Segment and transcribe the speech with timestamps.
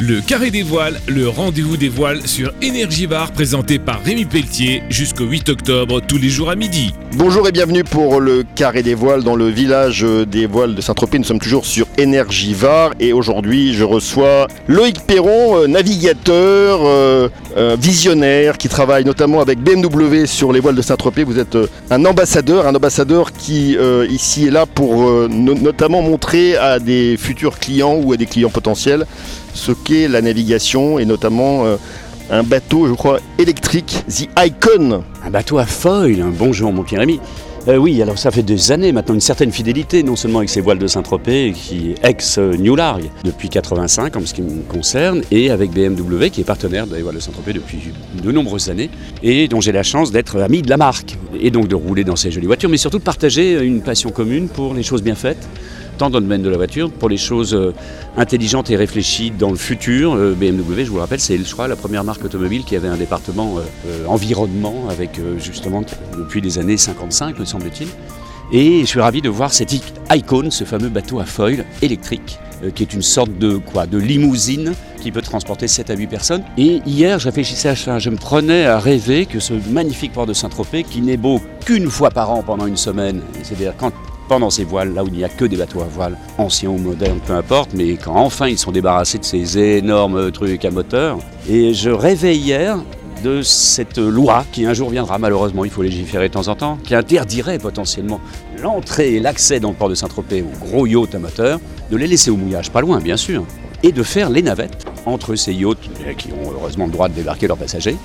[0.00, 4.82] Le Carré des Voiles, le rendez-vous des voiles sur Énergie Bar présenté par Rémi Pelletier
[4.88, 6.94] jusqu'au 8 octobre tous les jours à midi.
[7.16, 11.18] Bonjour et bienvenue pour le Carré des Voiles dans le village des voiles de Saint-Tropez.
[11.18, 17.28] Nous sommes toujours sur Énergie Var et aujourd'hui je reçois Loïc Perron, euh, navigateur, euh,
[17.56, 21.24] euh, visionnaire qui travaille notamment avec BMW sur les voiles de Saint-Tropez.
[21.24, 21.58] Vous êtes
[21.90, 23.76] un ambassadeur, un ambassadeur qui
[24.10, 28.50] ici est là pour no- notamment montrer à des futurs clients ou à des clients
[28.50, 29.06] potentiels
[29.54, 31.76] ce la navigation et notamment euh,
[32.30, 35.02] un bateau, je crois, électrique, The Icon.
[35.24, 36.32] Un bateau à foil, hein.
[36.36, 37.20] bonjour mon Pierre Rémi.
[37.68, 40.60] Euh, oui, alors ça fait des années maintenant, une certaine fidélité, non seulement avec ses
[40.60, 45.70] voiles de Saint-Tropez, qui ex-New Largue depuis 85 en ce qui me concerne, et avec
[45.70, 47.78] BMW, qui est partenaire des voiles de Saint-Tropez depuis
[48.22, 48.90] de nombreuses années,
[49.22, 52.16] et dont j'ai la chance d'être ami de la marque, et donc de rouler dans
[52.16, 55.48] ces jolies voitures, mais surtout de partager une passion commune pour les choses bien faites,
[56.08, 57.74] dans le domaine de la voiture, pour les choses euh,
[58.16, 60.14] intelligentes et réfléchies dans le futur.
[60.14, 62.88] Euh, BMW, je vous le rappelle, c'est je crois la première marque automobile qui avait
[62.88, 65.82] un département euh, environnement avec justement
[66.16, 67.88] depuis les années 55, me semble-t-il.
[68.52, 69.74] Et je suis ravi de voir cet
[70.10, 72.38] Icon, ce fameux bateau à foil électrique,
[72.74, 76.42] qui est une sorte de quoi, de limousine qui peut transporter 7 à 8 personnes.
[76.56, 80.26] Et hier, je réfléchissais à ça, je me prenais à rêver que ce magnifique port
[80.26, 83.92] de Saint-Tropez, qui n'est beau qu'une fois par an pendant une semaine, c'est-à-dire quand
[84.28, 86.78] pendant ces voiles, là où il n'y a que des bateaux à voile, anciens ou
[86.78, 91.18] modernes, peu importe, mais quand enfin ils sont débarrassés de ces énormes trucs à moteur.
[91.48, 92.78] Et je rêvais hier
[93.24, 96.78] de cette loi qui un jour viendra, malheureusement, il faut légiférer de temps en temps,
[96.84, 98.20] qui interdirait potentiellement
[98.62, 101.58] l'entrée et l'accès dans le port de Saint-Tropez aux gros yachts à moteur,
[101.90, 103.44] de les laisser au mouillage, pas loin bien sûr,
[103.82, 107.48] et de faire les navettes entre ces yachts, qui ont heureusement le droit de débarquer
[107.48, 107.96] leurs passagers,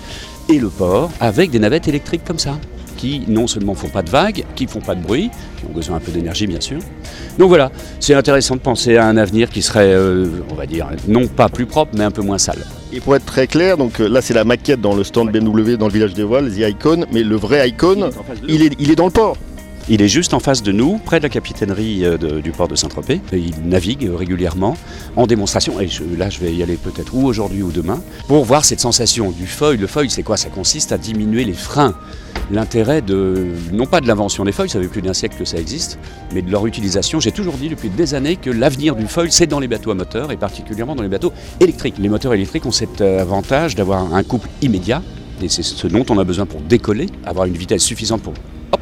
[0.50, 2.58] et le port, avec des navettes électriques comme ça
[3.04, 5.98] qui non seulement font pas de vagues, qui font pas de bruit, qui ont besoin
[5.98, 6.80] un peu d'énergie bien sûr.
[7.38, 10.88] Donc voilà, c'est intéressant de penser à un avenir qui serait, euh, on va dire,
[11.10, 12.60] non pas plus propre, mais un peu moins sale.
[12.94, 15.76] Et pour être très clair, donc euh, là c'est la maquette dans le stand BMW
[15.76, 18.10] dans le village des voiles, The Icon, mais le vrai Icon,
[18.48, 19.36] il est, il est dans le port.
[19.90, 22.76] Il est juste en face de nous, près de la capitainerie euh, du port de
[22.76, 23.20] Saint-Tropez.
[23.34, 24.78] Il navigue euh, régulièrement
[25.18, 25.78] en démonstration.
[25.82, 29.32] Et là, je vais y aller peut-être ou aujourd'hui ou demain pour voir cette sensation
[29.32, 29.76] du foil.
[29.76, 30.38] Le foil, c'est quoi?
[30.38, 31.96] Ça consiste à diminuer les freins.
[32.50, 35.58] L'intérêt de, non pas de l'invention des foils, ça fait plus d'un siècle que ça
[35.58, 36.00] existe,
[36.34, 37.20] mais de leur utilisation.
[37.20, 39.96] J'ai toujours dit depuis des années que l'avenir du foil, c'est dans les bateaux à
[39.96, 41.96] moteur et particulièrement dans les bateaux électriques.
[42.00, 45.02] Les moteurs électriques ont cet euh, avantage d'avoir un couple immédiat.
[45.42, 48.34] Et c'est ce dont on a besoin pour décoller, avoir une vitesse suffisante pour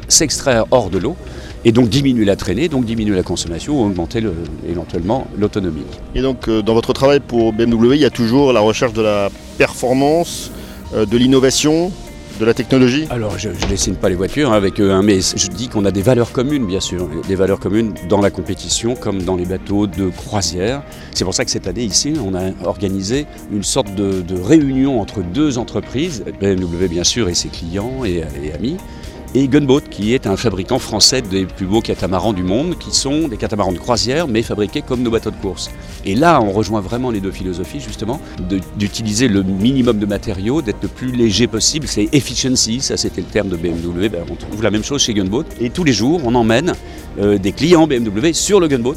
[0.07, 1.15] s'extraire hors de l'eau
[1.63, 4.33] et donc diminuer la traînée, donc diminuer la consommation ou augmenter le-
[4.67, 5.85] éventuellement l'autonomie.
[6.15, 9.01] Et donc euh, dans votre travail pour BMW, il y a toujours la recherche de
[9.01, 10.51] la performance,
[10.95, 11.91] euh, de l'innovation,
[12.39, 13.05] de la technologie?
[13.11, 15.85] Alors je ne dessine pas les voitures hein, avec eux, hein, mais je dis qu'on
[15.85, 19.45] a des valeurs communes bien sûr, des valeurs communes dans la compétition comme dans les
[19.45, 20.81] bateaux de croisière.
[21.13, 24.99] C'est pour ça que cette année ici, on a organisé une sorte de, de réunion
[24.99, 28.77] entre deux entreprises, BMW bien sûr et ses clients et, et amis,
[29.33, 33.27] et Gunboat, qui est un fabricant français des plus beaux catamarans du monde, qui sont
[33.27, 35.71] des catamarans de croisière, mais fabriqués comme nos bateaux de course.
[36.05, 38.19] Et là, on rejoint vraiment les deux philosophies, justement,
[38.77, 41.87] d'utiliser le minimum de matériaux, d'être le plus léger possible.
[41.87, 44.09] C'est efficiency, ça c'était le terme de BMW.
[44.09, 45.45] Ben, on trouve la même chose chez Gunboat.
[45.59, 46.73] Et tous les jours, on emmène
[47.19, 48.95] euh, des clients BMW sur le Gunboat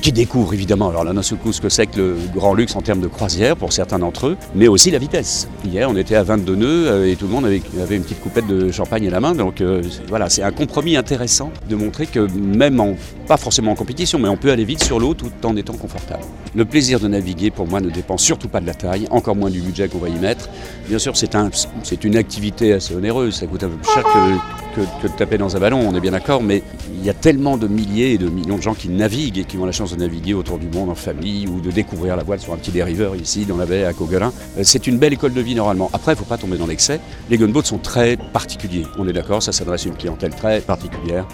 [0.00, 2.76] qui découvrent évidemment, alors là d'un seul coup, ce que c'est que le grand luxe
[2.76, 5.48] en termes de croisière pour certains d'entre eux, mais aussi la vitesse.
[5.64, 8.46] Hier, on était à 22 nœuds euh, et tout le monde avait, une petite coupette
[8.46, 12.28] de champagne à la main, donc euh, voilà, c'est un compromis intéressant de montrer que
[12.38, 12.94] même en,
[13.26, 16.22] pas forcément en compétition, mais on peut aller vite sur l'eau tout en étant confortable.
[16.54, 19.50] Le plaisir de naviguer, pour moi, ne dépend surtout pas de la taille, encore moins
[19.50, 20.48] du budget qu'on va y mettre.
[20.88, 21.50] Bien sûr, c'est un,
[22.02, 25.56] une activité assez onéreuse, ça coûte un peu plus cher que, que- de taper dans
[25.56, 26.62] un ballon, on est bien d'accord, mais
[26.94, 29.56] il y a tellement de milliers et de millions de gens qui naviguent et qui
[29.58, 32.40] ont la chance de naviguer autour du monde en famille ou de découvrir la voile
[32.40, 34.32] sur un petit dériveur ici dans la baie à Coguelin.
[34.58, 35.90] Euh, C'est une belle école de vie normalement.
[35.92, 37.00] Après, il ne faut pas tomber dans l'excès.
[37.30, 41.26] Les gunboats sont très particuliers, on est d'accord, ça s'adresse à une clientèle très particulière,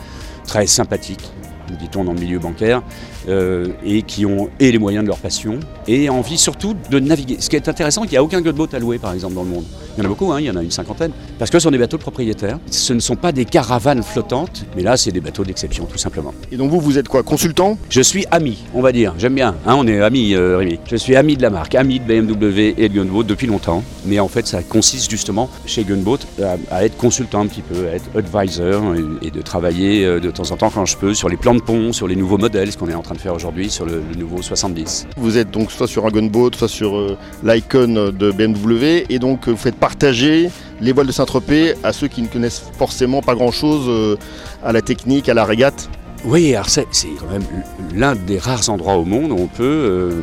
[0.46, 1.30] très sympathique,
[1.76, 2.82] dit-on dans le milieu bancaire,
[3.28, 7.36] euh, et qui ont et les moyens de leur passion et envie surtout de naviguer.
[7.40, 9.50] Ce qui est intéressant, qu'il n'y a aucun gunboat à louer par exemple dans le
[9.50, 9.64] monde.
[9.96, 11.64] Il y en a beaucoup, hein, il y en a une cinquantaine, parce que ce
[11.64, 12.58] sont des bateaux de propriétaires.
[12.70, 16.32] Ce ne sont pas des caravanes flottantes, mais là c'est des bateaux d'exception tout simplement.
[16.50, 17.76] Et donc vous, vous êtes quoi Consultant?
[17.90, 20.78] Je suis ami, on va dire, j'aime bien, hein, on est amis euh, Rémi.
[20.90, 24.18] Je suis ami de la marque, ami de BMW et de Gunboat depuis longtemps, mais
[24.18, 27.94] en fait ça consiste justement chez Gunboat à, à être consultant un petit peu, à
[27.94, 31.28] être advisor et, et de travailler euh, de temps en temps quand je peux sur
[31.28, 31.61] les plans de
[31.92, 34.16] sur les nouveaux modèles, ce qu'on est en train de faire aujourd'hui sur le, le
[34.16, 35.06] nouveau 70.
[35.16, 39.48] Vous êtes donc soit sur un gunboat, soit sur euh, l'Icon de BMW, et donc
[39.48, 40.50] euh, vous faites partager
[40.80, 44.16] les voiles de Saint-Tropez à ceux qui ne connaissent forcément pas grand-chose euh,
[44.62, 45.88] à la technique, à la régate.
[46.24, 47.44] Oui, alors c'est c'est quand même
[47.94, 50.20] l'un des rares endroits au monde où on peut euh,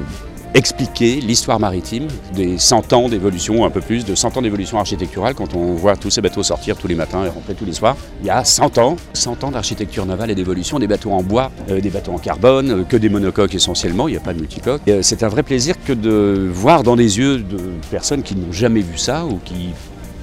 [0.54, 5.36] expliquer l'histoire maritime des 100 ans d'évolution, un peu plus de 100 ans d'évolution architecturale
[5.36, 7.96] quand on voit tous ces bateaux sortir tous les matins et rentrer tous les soirs.
[8.22, 11.51] Il y a 100 ans, 100 ans d'architecture navale et d'évolution, des bateaux en bois,
[11.69, 14.40] euh, des bateaux en carbone, euh, que des monocoques essentiellement, il n'y a pas de
[14.40, 14.81] multicoques.
[14.88, 17.60] Euh, c'est un vrai plaisir que de voir dans les yeux de
[17.92, 19.69] personnes qui n'ont jamais vu ça ou qui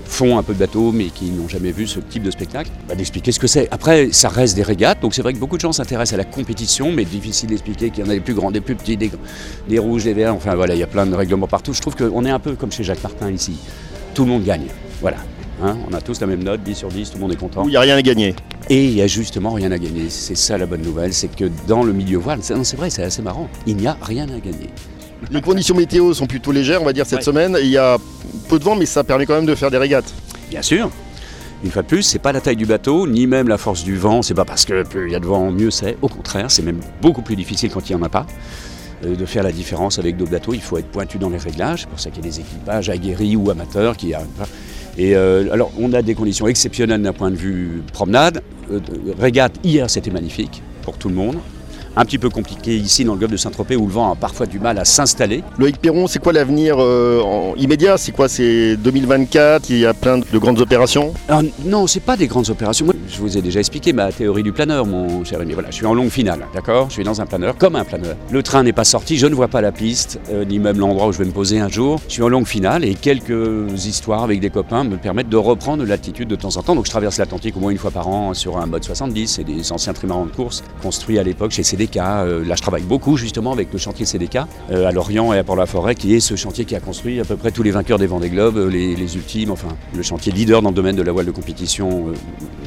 [0.08, 2.94] font un peu de bateau mais qui n'ont jamais vu ce type de spectacle, bah,
[2.94, 3.68] d'expliquer ce que c'est.
[3.70, 6.24] Après, ça reste des régates, donc c'est vrai que beaucoup de gens s'intéressent à la
[6.24, 9.10] compétition, mais difficile d'expliquer qu'il y en a des plus grands, des plus petits, des,
[9.68, 11.72] des rouges, des verts, enfin voilà, il y a plein de règlements partout.
[11.72, 13.56] Je trouve qu'on est un peu comme chez Jacques Martin ici.
[14.14, 14.66] Tout le monde gagne.
[15.00, 15.18] Voilà.
[15.62, 17.64] Hein, on a tous la même note, 10 sur 10, tout le monde est content.
[17.64, 18.34] Il n'y a rien à gagner.
[18.68, 20.10] Et il n'y a justement rien à gagner.
[20.10, 23.02] C'est ça la bonne nouvelle, c'est que dans le milieu voile, c'est c'est vrai, c'est
[23.02, 24.68] assez marrant, il n'y a rien à gagner.
[25.30, 27.24] Les conditions météo sont plutôt légères, on va dire, cette Ouais.
[27.24, 27.56] semaine.
[27.62, 27.96] Il y a
[28.46, 30.12] peu de vent, mais ça permet quand même de faire des régates.
[30.50, 30.90] Bien sûr.
[31.64, 33.96] Une fois de plus, c'est pas la taille du bateau, ni même la force du
[33.96, 34.22] vent.
[34.22, 35.96] C'est pas parce que plus il y a de vent, mieux c'est.
[36.02, 38.26] Au contraire, c'est même beaucoup plus difficile quand il n'y en a pas
[39.04, 40.52] euh, de faire la différence avec d'autres bateaux.
[40.54, 41.80] Il faut être pointu dans les réglages.
[41.80, 44.28] C'est pour ça qu'il y a des équipages aguerris ou amateurs qui arrivent.
[44.98, 48.42] Et euh, alors, on a des conditions exceptionnelles d'un point de vue promenade.
[48.70, 48.80] Euh,
[49.18, 51.38] régate, hier, c'était magnifique pour tout le monde.
[51.98, 54.44] Un petit peu compliqué ici dans le golfe de Saint-Tropez où le vent a parfois
[54.44, 55.42] du mal à s'installer.
[55.58, 57.22] Loïc Perron, c'est quoi l'avenir euh,
[57.56, 57.96] immédiat?
[57.96, 61.14] C'est quoi C'est 2024 Il y a plein de grandes opérations?
[61.26, 62.84] Alors, non, c'est pas des grandes opérations.
[62.84, 65.54] Moi, je vous ai déjà expliqué ma théorie du planeur, mon cher ami.
[65.54, 66.88] Voilà, je suis en longue finale, d'accord?
[66.88, 68.14] Je suis dans un planeur, comme un planeur.
[68.30, 71.06] Le train n'est pas sorti, je ne vois pas la piste, euh, ni même l'endroit
[71.06, 71.98] où je vais me poser un jour.
[72.08, 75.84] Je suis en longue finale et quelques histoires avec des copains me permettent de reprendre
[75.84, 76.74] l'altitude de temps en temps.
[76.74, 79.28] Donc, je traverse l'Atlantique au moins une fois par an sur un mode 70.
[79.28, 81.96] C'est des anciens trimarans de course construits à l'époque chez CDK.
[81.96, 84.40] Euh, là, je travaille beaucoup justement avec le chantier CDK
[84.70, 87.36] euh, à Lorient et à Port-la-Forêt, qui est ce chantier qui a construit à peu
[87.36, 90.68] près tous les vainqueurs des Vendée Globe, euh, les, ultimes, enfin le chantier leader dans
[90.68, 92.12] le domaine de la voile de compétition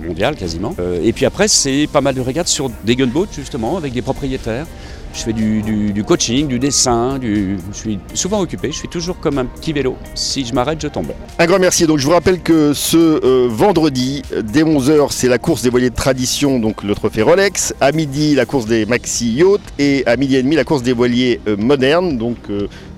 [0.05, 0.35] mondiale
[0.79, 4.01] Euh, et puis après, c'est pas mal de régates sur des gunboats justement avec des
[4.01, 4.65] propriétaires.
[5.11, 9.45] Je fais du, coaching, du dessin, je suis souvent occupé, je suis toujours comme un
[9.45, 9.95] petit vélo.
[10.13, 11.07] Si je m'arrête, je tombe.
[11.39, 11.87] Un grand merci.
[11.87, 15.89] Donc je vous rappelle que ce euh, vendredi, dès 11h, c'est la course des voiliers
[15.89, 17.73] de tradition, donc le trophée Rolex.
[17.81, 19.61] À midi, la course des maxi yachts.
[19.79, 22.19] Et à midi et demi, la course des voiliers euh, modernes.
[22.19, 22.37] Donc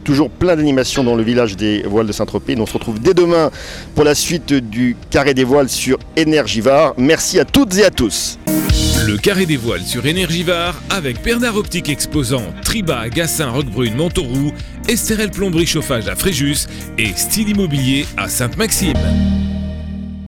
[0.04, 2.56] toujours plein d'animations dans le village des voiles de Saint-Tropez.
[2.60, 3.52] On se retrouve dès demain
[3.96, 6.94] pour la suite du carré des voiles sur Énergivare.
[6.98, 8.38] Merci à toutes et à tous.
[9.06, 14.52] Le carré des voiles sur Énergivare avec Bernard Optique Exposant, Triba, Gassin, Roquebrune, Montauroux,
[14.88, 16.68] Esterel Plomberie Chauffage à Fréjus
[16.98, 19.41] et Style Immobilier à Sainte-Maxime.